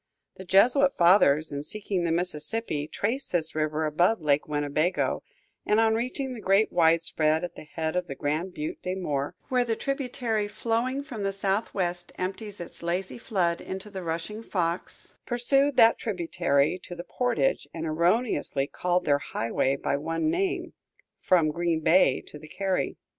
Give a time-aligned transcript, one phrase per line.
[0.37, 5.21] The Jesuit fathers, in seeking the Mississippi, traced this river above Lake Winnebago,
[5.63, 9.37] and on reaching the great widespread at the head of the Grand Butte des Morts,
[9.49, 15.13] where the tributary flowing from the southwest empties its lazy flood into the rushing Fox,
[15.27, 20.73] pursued that tributary to the portage and erroneously called their highway by one name,
[21.19, 22.97] from Green Bay to the carry.